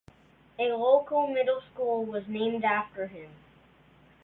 A 0.57 0.69
local 0.71 1.27
middle 1.27 1.61
school 1.71 2.03
was 2.05 2.27
named 2.27 2.63
after 2.65 3.05
him. 3.05 3.29